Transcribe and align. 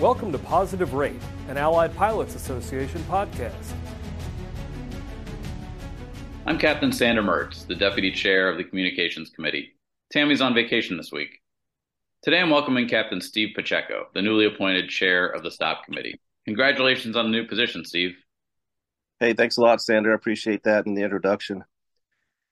Welcome 0.00 0.30
to 0.30 0.38
Positive 0.38 0.94
Rate, 0.94 1.20
an 1.48 1.56
Allied 1.56 1.92
Pilots 1.96 2.36
Association 2.36 3.00
podcast. 3.08 3.72
I'm 6.46 6.56
Captain 6.56 6.92
Sander 6.92 7.20
Mertz, 7.20 7.66
the 7.66 7.74
Deputy 7.74 8.12
Chair 8.12 8.48
of 8.48 8.58
the 8.58 8.62
Communications 8.62 9.30
Committee. 9.30 9.74
Tammy's 10.12 10.40
on 10.40 10.54
vacation 10.54 10.96
this 10.96 11.10
week. 11.10 11.40
Today 12.22 12.38
I'm 12.38 12.50
welcoming 12.50 12.86
Captain 12.86 13.20
Steve 13.20 13.56
Pacheco, 13.56 14.06
the 14.14 14.22
newly 14.22 14.46
appointed 14.46 14.88
Chair 14.88 15.26
of 15.26 15.42
the 15.42 15.50
Stop 15.50 15.84
Committee. 15.84 16.20
Congratulations 16.44 17.16
on 17.16 17.24
the 17.24 17.36
new 17.36 17.48
position, 17.48 17.84
Steve. 17.84 18.14
Hey, 19.18 19.32
thanks 19.32 19.56
a 19.56 19.62
lot, 19.62 19.82
Sander. 19.82 20.12
I 20.12 20.14
appreciate 20.14 20.62
that 20.62 20.86
in 20.86 20.94
the 20.94 21.02
introduction. 21.02 21.64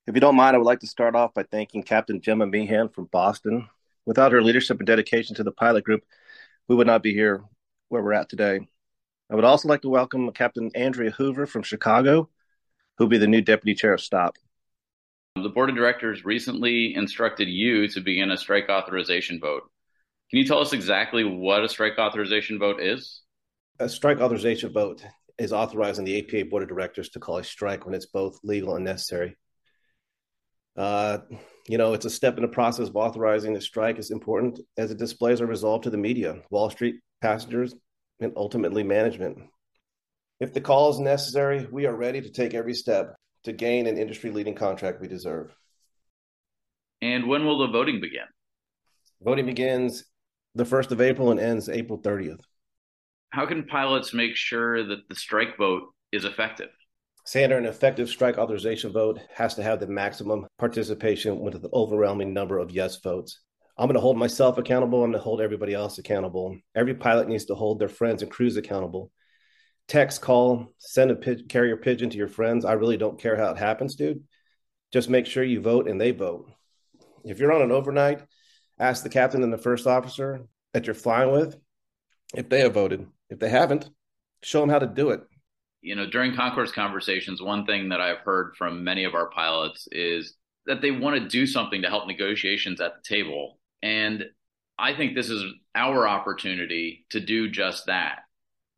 If 0.08 0.16
you 0.16 0.20
don't 0.20 0.34
mind, 0.34 0.56
I 0.56 0.58
would 0.58 0.66
like 0.66 0.80
to 0.80 0.88
start 0.88 1.14
off 1.14 1.32
by 1.32 1.44
thanking 1.44 1.84
Captain 1.84 2.20
Gemma 2.20 2.48
Meehan 2.48 2.88
from 2.88 3.04
Boston. 3.04 3.68
Without 4.04 4.32
her 4.32 4.42
leadership 4.42 4.78
and 4.78 4.86
dedication 4.86 5.36
to 5.36 5.44
the 5.44 5.52
pilot 5.52 5.84
group, 5.84 6.02
we 6.68 6.76
would 6.76 6.86
not 6.86 7.02
be 7.02 7.12
here 7.12 7.42
where 7.88 8.02
we're 8.02 8.12
at 8.12 8.28
today. 8.28 8.60
I 9.30 9.34
would 9.34 9.44
also 9.44 9.68
like 9.68 9.82
to 9.82 9.88
welcome 9.88 10.30
Captain 10.32 10.70
Andrea 10.74 11.10
Hoover 11.10 11.46
from 11.46 11.62
Chicago, 11.62 12.28
who 12.96 13.04
will 13.04 13.10
be 13.10 13.18
the 13.18 13.26
new 13.26 13.40
deputy 13.40 13.74
chair 13.74 13.92
of 13.92 14.00
STOP. 14.00 14.36
The 15.36 15.48
board 15.48 15.68
of 15.68 15.76
directors 15.76 16.24
recently 16.24 16.94
instructed 16.94 17.48
you 17.48 17.88
to 17.88 18.00
begin 18.00 18.30
a 18.30 18.36
strike 18.36 18.68
authorization 18.68 19.38
vote. 19.38 19.64
Can 20.30 20.38
you 20.38 20.46
tell 20.46 20.60
us 20.60 20.72
exactly 20.72 21.24
what 21.24 21.62
a 21.62 21.68
strike 21.68 21.98
authorization 21.98 22.58
vote 22.58 22.80
is? 22.80 23.22
A 23.78 23.88
strike 23.88 24.20
authorization 24.20 24.72
vote 24.72 25.04
is 25.38 25.52
authorizing 25.52 26.04
the 26.04 26.18
APA 26.18 26.48
board 26.48 26.62
of 26.62 26.68
directors 26.68 27.10
to 27.10 27.20
call 27.20 27.38
a 27.38 27.44
strike 27.44 27.84
when 27.84 27.94
it's 27.94 28.06
both 28.06 28.40
legal 28.42 28.74
and 28.74 28.84
necessary. 28.84 29.36
Uh, 30.76 31.18
you 31.68 31.78
know, 31.78 31.94
it's 31.94 32.04
a 32.04 32.10
step 32.10 32.36
in 32.36 32.42
the 32.42 32.48
process 32.48 32.88
of 32.88 32.96
authorizing 32.96 33.52
the 33.52 33.60
strike 33.60 33.98
is 33.98 34.10
important 34.10 34.60
as 34.76 34.90
it 34.90 34.98
displays 34.98 35.40
our 35.40 35.46
resolve 35.46 35.82
to 35.82 35.90
the 35.90 35.96
media, 35.96 36.42
Wall 36.50 36.70
Street, 36.70 36.96
passengers, 37.20 37.74
and 38.20 38.32
ultimately 38.36 38.82
management. 38.82 39.38
If 40.38 40.52
the 40.52 40.60
call 40.60 40.90
is 40.90 41.00
necessary, 41.00 41.66
we 41.70 41.86
are 41.86 41.96
ready 41.96 42.20
to 42.20 42.30
take 42.30 42.54
every 42.54 42.74
step 42.74 43.16
to 43.44 43.52
gain 43.52 43.86
an 43.86 43.96
industry 43.96 44.30
leading 44.30 44.54
contract 44.54 45.00
we 45.00 45.08
deserve. 45.08 45.54
And 47.00 47.26
when 47.26 47.46
will 47.46 47.58
the 47.58 47.72
voting 47.72 48.00
begin? 48.00 48.26
Voting 49.22 49.46
begins 49.46 50.04
the 50.54 50.64
1st 50.64 50.92
of 50.92 51.00
April 51.00 51.30
and 51.30 51.40
ends 51.40 51.68
April 51.68 51.98
30th. 51.98 52.40
How 53.30 53.46
can 53.46 53.64
pilots 53.64 54.14
make 54.14 54.36
sure 54.36 54.86
that 54.86 55.08
the 55.08 55.14
strike 55.14 55.56
vote 55.58 55.94
is 56.12 56.24
effective? 56.24 56.68
Sander, 57.26 57.58
an 57.58 57.66
effective 57.66 58.08
strike 58.08 58.38
authorization 58.38 58.92
vote 58.92 59.18
has 59.34 59.56
to 59.56 59.62
have 59.62 59.80
the 59.80 59.88
maximum 59.88 60.46
participation 60.58 61.40
with 61.40 61.56
an 61.56 61.66
overwhelming 61.72 62.32
number 62.32 62.56
of 62.56 62.70
yes 62.70 63.00
votes. 63.00 63.40
I'm 63.76 63.88
going 63.88 63.96
to 63.96 64.00
hold 64.00 64.16
myself 64.16 64.58
accountable. 64.58 65.02
I'm 65.02 65.10
going 65.10 65.20
to 65.20 65.24
hold 65.24 65.40
everybody 65.40 65.74
else 65.74 65.98
accountable. 65.98 66.56
Every 66.76 66.94
pilot 66.94 67.26
needs 67.26 67.46
to 67.46 67.56
hold 67.56 67.80
their 67.80 67.88
friends 67.88 68.22
and 68.22 68.30
crews 68.30 68.56
accountable. 68.56 69.10
Text, 69.88 70.22
call, 70.22 70.72
send 70.78 71.10
a 71.10 71.36
carrier 71.48 71.76
pigeon 71.76 72.10
to 72.10 72.16
your 72.16 72.28
friends. 72.28 72.64
I 72.64 72.74
really 72.74 72.96
don't 72.96 73.20
care 73.20 73.36
how 73.36 73.50
it 73.50 73.58
happens, 73.58 73.96
dude. 73.96 74.22
Just 74.92 75.10
make 75.10 75.26
sure 75.26 75.42
you 75.42 75.60
vote 75.60 75.88
and 75.88 76.00
they 76.00 76.12
vote. 76.12 76.48
If 77.24 77.40
you're 77.40 77.52
on 77.52 77.62
an 77.62 77.72
overnight, 77.72 78.22
ask 78.78 79.02
the 79.02 79.08
captain 79.08 79.42
and 79.42 79.52
the 79.52 79.58
first 79.58 79.88
officer 79.88 80.46
that 80.74 80.86
you're 80.86 80.94
flying 80.94 81.32
with 81.32 81.56
if 82.36 82.48
they 82.48 82.60
have 82.60 82.74
voted. 82.74 83.04
If 83.30 83.40
they 83.40 83.48
haven't, 83.48 83.90
show 84.44 84.60
them 84.60 84.70
how 84.70 84.78
to 84.78 84.86
do 84.86 85.10
it 85.10 85.22
you 85.80 85.94
know, 85.94 86.06
during 86.06 86.34
concourse 86.34 86.72
conversations, 86.72 87.40
one 87.40 87.66
thing 87.66 87.90
that 87.90 88.00
I've 88.00 88.18
heard 88.18 88.54
from 88.56 88.84
many 88.84 89.04
of 89.04 89.14
our 89.14 89.30
pilots 89.30 89.86
is 89.92 90.34
that 90.66 90.82
they 90.82 90.90
want 90.90 91.16
to 91.22 91.28
do 91.28 91.46
something 91.46 91.82
to 91.82 91.88
help 91.88 92.06
negotiations 92.06 92.80
at 92.80 92.94
the 92.96 93.14
table. 93.16 93.58
And 93.82 94.24
I 94.78 94.94
think 94.94 95.14
this 95.14 95.30
is 95.30 95.44
our 95.74 96.06
opportunity 96.06 97.06
to 97.10 97.20
do 97.20 97.48
just 97.48 97.86
that. 97.86 98.20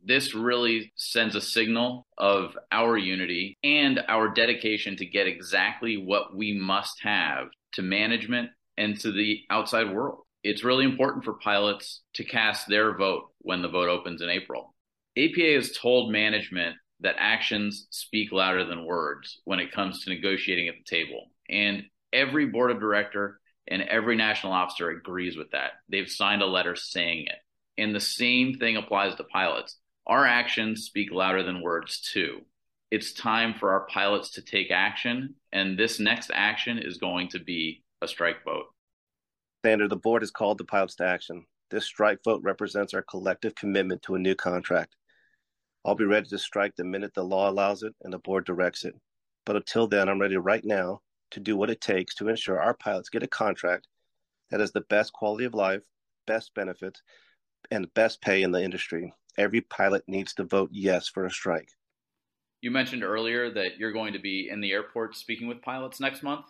This 0.04 0.34
really 0.34 0.92
sends 0.96 1.34
a 1.34 1.40
signal 1.40 2.06
of 2.16 2.56
our 2.70 2.96
unity 2.96 3.58
and 3.64 4.00
our 4.06 4.28
dedication 4.28 4.96
to 4.96 5.06
get 5.06 5.26
exactly 5.26 5.96
what 5.96 6.36
we 6.36 6.52
must 6.52 7.02
have 7.02 7.48
to 7.72 7.82
management 7.82 8.50
and 8.76 8.98
to 9.00 9.10
the 9.10 9.40
outside 9.50 9.92
world. 9.92 10.20
It's 10.44 10.62
really 10.62 10.84
important 10.84 11.24
for 11.24 11.34
pilots 11.34 12.02
to 12.14 12.24
cast 12.24 12.68
their 12.68 12.96
vote 12.96 13.24
when 13.40 13.60
the 13.60 13.68
vote 13.68 13.88
opens 13.88 14.22
in 14.22 14.30
April. 14.30 14.74
APA 15.16 15.54
has 15.56 15.76
told 15.76 16.12
management 16.12 16.76
that 17.00 17.16
actions 17.18 17.86
speak 17.90 18.32
louder 18.32 18.64
than 18.64 18.84
words 18.84 19.40
when 19.44 19.60
it 19.60 19.72
comes 19.72 20.04
to 20.04 20.10
negotiating 20.10 20.68
at 20.68 20.74
the 20.76 20.96
table. 20.96 21.26
And 21.48 21.84
every 22.12 22.46
board 22.46 22.70
of 22.70 22.80
director 22.80 23.40
and 23.68 23.82
every 23.82 24.16
national 24.16 24.52
officer 24.52 24.90
agrees 24.90 25.36
with 25.36 25.50
that. 25.52 25.72
They've 25.88 26.08
signed 26.08 26.42
a 26.42 26.46
letter 26.46 26.74
saying 26.74 27.26
it. 27.26 27.36
And 27.80 27.94
the 27.94 28.00
same 28.00 28.54
thing 28.54 28.76
applies 28.76 29.14
to 29.14 29.24
pilots. 29.24 29.76
Our 30.06 30.26
actions 30.26 30.84
speak 30.84 31.12
louder 31.12 31.42
than 31.42 31.62
words, 31.62 32.00
too. 32.00 32.40
It's 32.90 33.12
time 33.12 33.54
for 33.60 33.72
our 33.72 33.86
pilots 33.86 34.30
to 34.32 34.42
take 34.42 34.70
action. 34.70 35.34
And 35.52 35.78
this 35.78 36.00
next 36.00 36.30
action 36.32 36.78
is 36.78 36.96
going 36.96 37.28
to 37.28 37.38
be 37.38 37.82
a 38.00 38.08
strike 38.08 38.42
vote. 38.44 38.64
Sander, 39.64 39.88
the 39.88 39.96
board 39.96 40.22
has 40.22 40.30
called 40.30 40.58
the 40.58 40.64
pilots 40.64 40.96
to 40.96 41.04
action. 41.04 41.44
This 41.70 41.84
strike 41.84 42.20
vote 42.24 42.40
represents 42.42 42.94
our 42.94 43.02
collective 43.02 43.54
commitment 43.54 44.02
to 44.02 44.14
a 44.14 44.18
new 44.18 44.34
contract. 44.34 44.96
I'll 45.88 45.94
be 45.94 46.04
ready 46.04 46.28
to 46.28 46.38
strike 46.38 46.76
the 46.76 46.84
minute 46.84 47.14
the 47.14 47.22
law 47.22 47.48
allows 47.48 47.82
it 47.82 47.94
and 48.02 48.12
the 48.12 48.18
board 48.18 48.44
directs 48.44 48.84
it. 48.84 48.94
But 49.46 49.56
until 49.56 49.88
then, 49.88 50.10
I'm 50.10 50.20
ready 50.20 50.36
right 50.36 50.62
now 50.62 51.00
to 51.30 51.40
do 51.40 51.56
what 51.56 51.70
it 51.70 51.80
takes 51.80 52.14
to 52.16 52.28
ensure 52.28 52.60
our 52.60 52.74
pilots 52.74 53.08
get 53.08 53.22
a 53.22 53.26
contract 53.26 53.86
that 54.50 54.60
has 54.60 54.70
the 54.70 54.82
best 54.82 55.14
quality 55.14 55.46
of 55.46 55.54
life, 55.54 55.80
best 56.26 56.52
benefits, 56.54 57.00
and 57.70 57.92
best 57.94 58.20
pay 58.20 58.42
in 58.42 58.52
the 58.52 58.62
industry. 58.62 59.14
Every 59.38 59.62
pilot 59.62 60.04
needs 60.06 60.34
to 60.34 60.44
vote 60.44 60.68
yes 60.74 61.08
for 61.08 61.24
a 61.24 61.30
strike. 61.30 61.70
You 62.60 62.70
mentioned 62.70 63.02
earlier 63.02 63.50
that 63.54 63.78
you're 63.78 63.92
going 63.92 64.12
to 64.12 64.18
be 64.18 64.50
in 64.50 64.60
the 64.60 64.72
airport 64.72 65.16
speaking 65.16 65.48
with 65.48 65.62
pilots 65.62 66.00
next 66.00 66.22
month. 66.22 66.44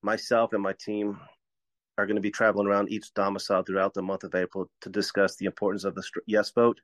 Myself 0.00 0.54
and 0.54 0.62
my 0.62 0.72
team 0.72 1.20
are 1.98 2.06
going 2.06 2.16
to 2.16 2.22
be 2.22 2.30
traveling 2.30 2.68
around 2.68 2.90
each 2.90 3.12
domicile 3.12 3.64
throughout 3.64 3.92
the 3.92 4.00
month 4.00 4.24
of 4.24 4.34
April 4.34 4.70
to 4.80 4.88
discuss 4.88 5.36
the 5.36 5.44
importance 5.44 5.84
of 5.84 5.94
the 5.94 6.02
yes 6.26 6.50
vote 6.52 6.80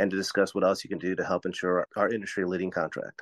and 0.00 0.10
to 0.10 0.16
discuss 0.16 0.54
what 0.54 0.64
else 0.64 0.82
you 0.82 0.88
can 0.88 0.98
do 0.98 1.14
to 1.14 1.24
help 1.24 1.44
ensure 1.44 1.86
our 1.94 2.08
industry 2.08 2.44
leading 2.44 2.70
contract. 2.70 3.20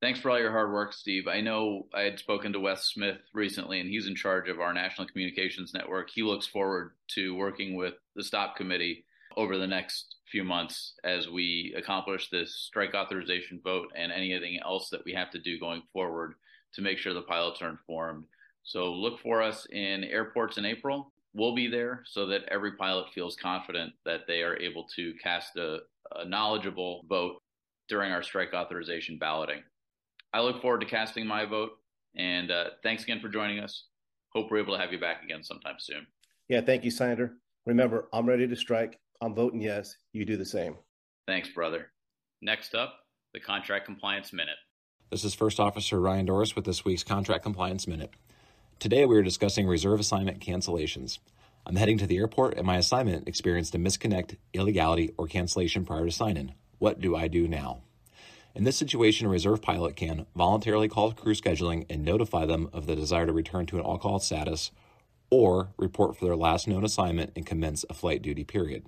Thanks 0.00 0.20
for 0.20 0.30
all 0.30 0.38
your 0.38 0.52
hard 0.52 0.72
work, 0.72 0.92
Steve. 0.92 1.26
I 1.26 1.40
know 1.40 1.88
I 1.92 2.02
had 2.02 2.20
spoken 2.20 2.52
to 2.52 2.60
Wes 2.60 2.84
Smith 2.84 3.18
recently, 3.34 3.80
and 3.80 3.88
he's 3.90 4.06
in 4.06 4.14
charge 4.14 4.48
of 4.48 4.60
our 4.60 4.72
National 4.72 5.08
Communications 5.08 5.74
Network. 5.74 6.08
He 6.08 6.22
looks 6.22 6.46
forward 6.46 6.92
to 7.14 7.34
working 7.34 7.74
with 7.74 7.94
the 8.14 8.22
STOP 8.22 8.54
Committee 8.54 9.04
over 9.36 9.58
the 9.58 9.66
next 9.66 10.14
few 10.30 10.44
months 10.44 10.94
as 11.02 11.28
we 11.28 11.74
accomplish 11.76 12.30
this 12.30 12.54
strike 12.54 12.94
authorization 12.94 13.60
vote 13.64 13.88
and 13.96 14.12
anything 14.12 14.60
else 14.64 14.90
that 14.90 15.04
we 15.04 15.12
have 15.12 15.30
to 15.32 15.40
do 15.40 15.58
going 15.58 15.82
forward 15.92 16.34
to 16.74 16.82
make 16.82 16.98
sure 16.98 17.12
the 17.12 17.22
pilots 17.22 17.60
are 17.60 17.70
informed. 17.70 18.24
So 18.62 18.92
look 18.92 19.18
for 19.18 19.42
us 19.42 19.66
in 19.72 20.04
airports 20.04 20.58
in 20.58 20.64
April 20.64 21.12
we'll 21.34 21.54
be 21.54 21.68
there 21.68 22.02
so 22.06 22.26
that 22.26 22.42
every 22.50 22.72
pilot 22.72 23.06
feels 23.14 23.36
confident 23.36 23.92
that 24.04 24.22
they 24.26 24.42
are 24.42 24.56
able 24.56 24.86
to 24.96 25.14
cast 25.22 25.56
a, 25.56 25.78
a 26.16 26.24
knowledgeable 26.24 27.04
vote 27.08 27.36
during 27.88 28.12
our 28.12 28.22
strike 28.22 28.52
authorization 28.54 29.18
balloting. 29.18 29.62
I 30.32 30.40
look 30.40 30.60
forward 30.60 30.80
to 30.80 30.86
casting 30.86 31.26
my 31.26 31.44
vote, 31.46 31.70
and 32.16 32.50
uh, 32.50 32.64
thanks 32.82 33.02
again 33.02 33.20
for 33.20 33.28
joining 33.28 33.60
us. 33.60 33.84
Hope 34.34 34.50
we're 34.50 34.58
able 34.58 34.74
to 34.74 34.80
have 34.80 34.92
you 34.92 35.00
back 35.00 35.22
again 35.22 35.42
sometime 35.42 35.76
soon. 35.78 36.06
Yeah, 36.48 36.60
thank 36.60 36.84
you, 36.84 36.90
Sander. 36.90 37.34
Remember, 37.66 38.08
I'm 38.12 38.26
ready 38.26 38.46
to 38.46 38.56
strike. 38.56 38.98
I'm 39.20 39.34
voting 39.34 39.60
yes. 39.60 39.96
You 40.12 40.24
do 40.24 40.36
the 40.36 40.44
same. 40.44 40.76
Thanks, 41.26 41.48
brother. 41.48 41.92
Next 42.40 42.74
up, 42.74 42.94
the 43.34 43.40
Contract 43.40 43.84
Compliance 43.84 44.32
Minute. 44.32 44.56
This 45.10 45.24
is 45.24 45.34
First 45.34 45.58
Officer 45.58 46.00
Ryan 46.00 46.26
Doris 46.26 46.54
with 46.54 46.64
this 46.64 46.84
week's 46.84 47.04
Contract 47.04 47.42
Compliance 47.42 47.86
Minute. 47.86 48.10
Today 48.78 49.04
we 49.06 49.16
are 49.16 49.24
discussing 49.24 49.66
reserve 49.66 49.98
assignment 49.98 50.38
cancellations. 50.38 51.18
I'm 51.66 51.74
heading 51.74 51.98
to 51.98 52.06
the 52.06 52.16
airport 52.16 52.56
and 52.56 52.64
my 52.64 52.76
assignment 52.76 53.26
experienced 53.26 53.74
a 53.74 53.78
misconnect, 53.78 54.36
illegality, 54.54 55.12
or 55.18 55.26
cancellation 55.26 55.84
prior 55.84 56.04
to 56.04 56.12
sign 56.12 56.36
in. 56.36 56.52
What 56.78 57.00
do 57.00 57.16
I 57.16 57.26
do 57.26 57.48
now? 57.48 57.80
In 58.54 58.62
this 58.62 58.76
situation, 58.76 59.26
a 59.26 59.30
reserve 59.30 59.62
pilot 59.62 59.96
can 59.96 60.26
voluntarily 60.36 60.86
call 60.86 61.10
crew 61.10 61.34
scheduling 61.34 61.86
and 61.90 62.04
notify 62.04 62.46
them 62.46 62.70
of 62.72 62.86
the 62.86 62.94
desire 62.94 63.26
to 63.26 63.32
return 63.32 63.66
to 63.66 63.78
an 63.78 63.82
all 63.82 63.98
call 63.98 64.20
status 64.20 64.70
or 65.28 65.70
report 65.76 66.16
for 66.16 66.26
their 66.26 66.36
last 66.36 66.68
known 66.68 66.84
assignment 66.84 67.32
and 67.34 67.44
commence 67.44 67.84
a 67.90 67.94
flight 67.94 68.22
duty 68.22 68.44
period. 68.44 68.86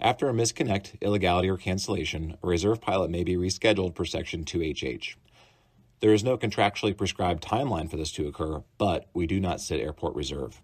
After 0.00 0.28
a 0.28 0.32
misconnect, 0.32 1.00
illegality, 1.00 1.48
or 1.48 1.56
cancellation, 1.56 2.36
a 2.42 2.46
reserve 2.48 2.80
pilot 2.80 3.08
may 3.08 3.22
be 3.22 3.36
rescheduled 3.36 3.94
per 3.94 4.04
Section 4.04 4.44
2HH. 4.44 5.14
There 6.00 6.14
is 6.14 6.24
no 6.24 6.38
contractually 6.38 6.96
prescribed 6.96 7.42
timeline 7.42 7.90
for 7.90 7.98
this 7.98 8.12
to 8.12 8.26
occur, 8.26 8.62
but 8.78 9.08
we 9.12 9.26
do 9.26 9.38
not 9.38 9.60
sit 9.60 9.80
airport 9.80 10.14
reserve. 10.14 10.62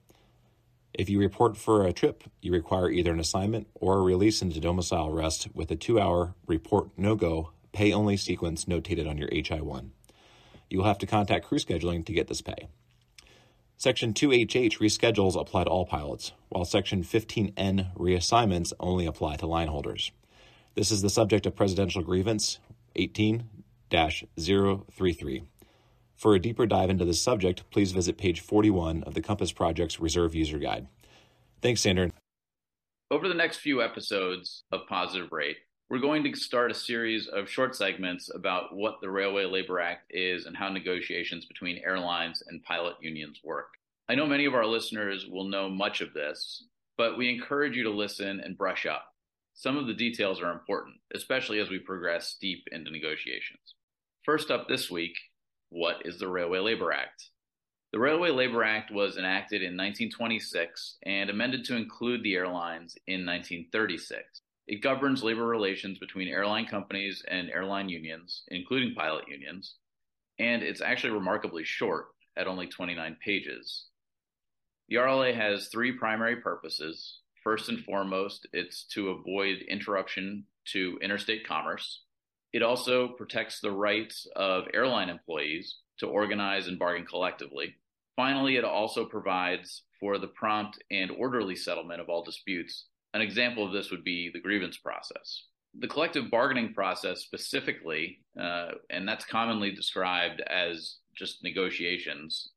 If 0.95 1.11
you 1.11 1.19
report 1.19 1.59
for 1.59 1.87
a 1.87 1.93
trip, 1.93 2.25
you 2.41 2.53
require 2.53 2.91
either 2.91 3.13
an 3.13 3.21
assignment 3.21 3.67
or 3.75 3.99
a 3.99 4.03
release 4.03 4.41
into 4.41 4.61
domicile 4.61 5.13
rest 5.13 5.49
with 5.55 5.71
a 5.71 5.77
two 5.77 6.01
hour 6.01 6.35
report 6.47 6.89
no 6.97 7.17
go, 7.17 7.51
pay 7.73 7.93
only 7.93 8.17
sequence 8.17 8.65
notated 8.65 9.07
on 9.07 9.19
your 9.19 9.29
HI 9.31 9.61
1. 9.61 9.93
You 10.71 10.79
will 10.79 10.87
have 10.87 10.99
to 10.99 11.07
contact 11.07 11.45
crew 11.45 11.59
scheduling 11.59 12.07
to 12.07 12.15
get 12.15 12.29
this 12.29 12.41
pay. 12.41 12.69
Section 13.77 14.15
2HH 14.15 14.79
reschedules 14.79 15.39
apply 15.39 15.65
to 15.65 15.71
all 15.71 15.85
pilots, 15.85 16.33
while 16.49 16.65
Section 16.65 17.05
15N 17.05 17.95
reassignments 17.95 18.73
only 18.81 19.05
apply 19.05 19.37
to 19.37 19.47
line 19.47 19.69
holders. 19.69 20.13
This 20.75 20.91
is 20.91 21.03
the 21.03 21.11
subject 21.11 21.45
of 21.45 21.55
Presidential 21.55 22.03
Grievance 22.03 22.59
18 22.95 23.45
033. 23.91 25.45
For 26.17 26.35
a 26.35 26.41
deeper 26.41 26.67
dive 26.67 26.91
into 26.91 27.05
this 27.05 27.21
subject, 27.21 27.69
please 27.71 27.93
visit 27.93 28.17
page 28.17 28.41
41 28.41 29.03
of 29.03 29.15
the 29.15 29.23
Compass 29.23 29.53
Project's 29.53 30.01
Reserve 30.01 30.35
User 30.35 30.59
Guide. 30.59 30.89
Thanks, 31.61 31.83
Sander. 31.83 32.11
Over 33.11 33.29
the 33.29 33.35
next 33.35 33.59
few 33.59 33.83
episodes 33.83 34.65
of 34.73 34.87
Positive 34.89 35.31
Rate, 35.31 35.59
we're 35.89 35.99
going 36.01 36.25
to 36.25 36.35
start 36.35 36.73
a 36.73 36.75
series 36.75 37.29
of 37.29 37.49
short 37.49 37.77
segments 37.77 38.29
about 38.35 38.75
what 38.75 38.97
the 39.01 39.09
Railway 39.09 39.45
Labor 39.45 39.79
Act 39.79 40.11
is 40.11 40.47
and 40.47 40.57
how 40.57 40.69
negotiations 40.69 41.47
between 41.47 41.81
airlines 41.85 42.43
and 42.49 42.65
pilot 42.65 42.97
unions 43.01 43.41
work. 43.45 43.69
I 44.09 44.17
know 44.17 44.27
many 44.27 44.47
of 44.47 44.55
our 44.55 44.67
listeners 44.67 45.27
will 45.31 45.45
know 45.45 45.69
much 45.69 46.01
of 46.01 46.13
this, 46.13 46.65
but 46.97 47.17
we 47.17 47.31
encourage 47.31 47.77
you 47.77 47.85
to 47.85 47.91
listen 47.91 48.41
and 48.41 48.59
brush 48.59 48.87
up. 48.87 49.05
Some 49.55 49.77
of 49.77 49.87
the 49.87 49.95
details 49.95 50.43
are 50.43 50.51
important, 50.51 50.97
especially 51.15 51.61
as 51.61 51.71
we 51.71 51.79
progress 51.79 52.35
deep 52.41 52.67
into 52.73 52.91
negotiations. 52.91 53.76
First 54.27 54.51
up 54.51 54.67
this 54.67 54.91
week, 54.91 55.15
what 55.69 56.03
is 56.05 56.19
the 56.19 56.27
Railway 56.27 56.59
Labor 56.59 56.91
Act? 56.91 57.31
The 57.93 58.01
Railway 58.01 58.31
Labor 58.31 58.65
Act 58.65 58.91
was 58.91 59.19
enacted 59.19 59.63
in 59.63 59.77
1926 59.77 60.97
and 61.05 61.31
amended 61.31 61.65
to 61.67 61.77
include 61.77 62.25
the 62.25 62.35
airlines 62.35 62.97
in 63.07 63.25
1936. 63.25 64.43
It 64.67 64.83
governs 64.83 65.23
labor 65.23 65.47
relations 65.47 66.01
between 66.01 66.27
airline 66.27 66.67
companies 66.67 67.23
and 67.29 67.51
airline 67.51 67.89
unions, 67.89 68.43
including 68.49 68.97
pilot 68.97 69.29
unions, 69.29 69.77
and 70.41 70.61
it's 70.61 70.81
actually 70.81 71.13
remarkably 71.13 71.63
short 71.63 72.07
at 72.37 72.49
only 72.49 72.67
29 72.67 73.17
pages. 73.25 73.87
The 74.89 74.97
RLA 74.97 75.37
has 75.37 75.69
three 75.69 75.93
primary 75.93 76.35
purposes. 76.35 77.21
First 77.45 77.69
and 77.69 77.85
foremost, 77.85 78.49
it's 78.53 78.87
to 78.95 79.11
avoid 79.11 79.59
interruption 79.69 80.47
to 80.73 80.99
interstate 81.01 81.47
commerce. 81.47 82.06
It 82.57 82.63
also 82.63 83.09
protects 83.09 83.61
the 83.61 83.71
rights 83.71 84.27
of 84.35 84.65
airline 84.73 85.11
employees 85.11 85.77
to 85.99 86.07
organize 86.07 86.69
and 86.69 86.79
bargain 86.79 87.05
collectively. 87.05 87.75
Finally, 88.17 88.57
it 88.57 88.65
also 88.65 89.05
provides 89.05 89.83
for 90.01 90.17
the 90.17 90.29
prompt 90.29 90.83
and 90.91 91.11
orderly 91.11 91.55
settlement 91.55 92.01
of 92.01 92.09
all 92.09 92.25
disputes 92.25 92.87
an 93.13 93.21
example 93.21 93.67
of 93.67 93.73
this 93.73 93.91
would 93.91 94.05
be 94.05 94.31
the 94.33 94.41
grievance 94.41 94.79
process. 94.79 95.45
The 95.79 95.87
collective 95.87 96.31
bargaining 96.31 96.73
process 96.73 97.21
specifically, 97.21 98.21
uh, 98.41 98.69
and 98.89 99.07
that's 99.07 99.27
commonly 99.27 99.71
described 99.71 100.41
as 100.41 100.97
just 101.15 101.45
negotiations, 101.45 102.53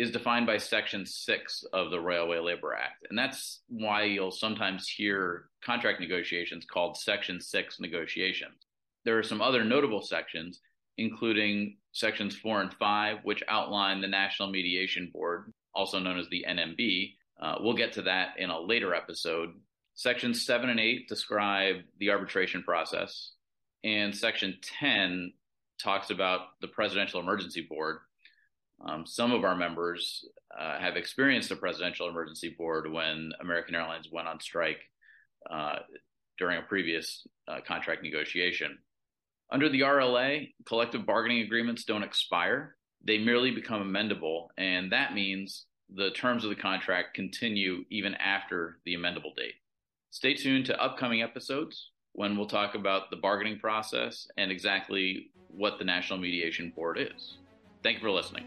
is 0.00 0.10
defined 0.10 0.48
by 0.48 0.58
Section 0.58 1.06
6 1.06 1.64
of 1.72 1.92
the 1.92 2.00
Railway 2.00 2.40
Labor 2.40 2.74
Act. 2.74 3.06
And 3.08 3.16
that's 3.16 3.60
why 3.68 4.02
you'll 4.02 4.32
sometimes 4.32 4.88
hear 4.88 5.46
contract 5.64 6.00
negotiations 6.00 6.64
called 6.64 6.96
Section 6.96 7.40
6 7.40 7.78
negotiations. 7.78 8.63
There 9.04 9.18
are 9.18 9.22
some 9.22 9.42
other 9.42 9.64
notable 9.64 10.02
sections, 10.02 10.60
including 10.98 11.76
Sections 11.92 12.36
4 12.36 12.62
and 12.62 12.74
5, 12.74 13.18
which 13.22 13.42
outline 13.48 14.00
the 14.00 14.08
National 14.08 14.50
Mediation 14.50 15.10
Board, 15.12 15.52
also 15.74 15.98
known 15.98 16.18
as 16.18 16.28
the 16.28 16.44
NMB. 16.48 17.14
Uh, 17.40 17.56
we'll 17.60 17.74
get 17.74 17.92
to 17.92 18.02
that 18.02 18.38
in 18.38 18.50
a 18.50 18.58
later 18.58 18.94
episode 18.94 19.50
Sections 19.94 20.44
7 20.44 20.68
and 20.68 20.80
8 20.80 21.08
describe 21.08 21.76
the 21.98 22.10
arbitration 22.10 22.62
process, 22.64 23.32
and 23.84 24.14
Section 24.14 24.58
10 24.80 25.32
talks 25.80 26.10
about 26.10 26.40
the 26.60 26.68
Presidential 26.68 27.20
Emergency 27.20 27.66
Board. 27.68 27.98
Um, 28.84 29.06
some 29.06 29.32
of 29.32 29.44
our 29.44 29.54
members 29.54 30.24
uh, 30.58 30.80
have 30.80 30.96
experienced 30.96 31.48
the 31.48 31.56
Presidential 31.56 32.08
Emergency 32.08 32.56
Board 32.58 32.90
when 32.90 33.30
American 33.40 33.76
Airlines 33.76 34.08
went 34.10 34.26
on 34.26 34.40
strike 34.40 34.80
uh, 35.48 35.76
during 36.38 36.58
a 36.58 36.62
previous 36.62 37.24
uh, 37.46 37.60
contract 37.66 38.02
negotiation. 38.02 38.76
Under 39.50 39.68
the 39.68 39.80
RLA, 39.80 40.52
collective 40.66 41.04
bargaining 41.06 41.42
agreements 41.42 41.84
don't 41.84 42.02
expire, 42.02 42.76
they 43.04 43.18
merely 43.18 43.50
become 43.50 43.82
amendable, 43.82 44.48
and 44.56 44.90
that 44.92 45.14
means 45.14 45.66
the 45.94 46.10
terms 46.12 46.44
of 46.44 46.50
the 46.50 46.56
contract 46.56 47.14
continue 47.14 47.84
even 47.90 48.14
after 48.14 48.78
the 48.84 48.94
amendable 48.94 49.36
date. 49.36 49.54
Stay 50.10 50.34
tuned 50.34 50.66
to 50.66 50.82
upcoming 50.82 51.22
episodes 51.22 51.90
when 52.12 52.36
we'll 52.36 52.46
talk 52.46 52.74
about 52.74 53.10
the 53.10 53.16
bargaining 53.16 53.58
process 53.58 54.26
and 54.38 54.50
exactly 54.50 55.30
what 55.48 55.78
the 55.78 55.84
National 55.84 56.18
Mediation 56.18 56.72
Board 56.74 56.98
is. 56.98 57.36
Thank 57.82 57.98
you 57.98 58.02
for 58.02 58.10
listening. 58.10 58.46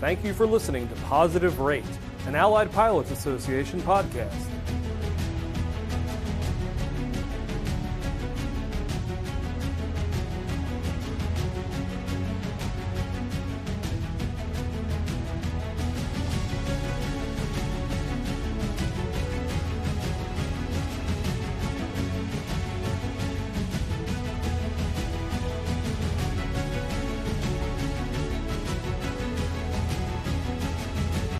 Thank 0.00 0.24
you 0.24 0.32
for 0.32 0.46
listening 0.46 0.88
to 0.88 0.94
Positive 1.02 1.60
Rate, 1.60 1.84
an 2.26 2.34
Allied 2.34 2.72
Pilots 2.72 3.10
Association 3.10 3.80
podcast. 3.82 4.59